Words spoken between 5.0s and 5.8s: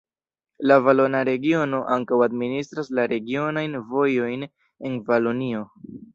Valonio.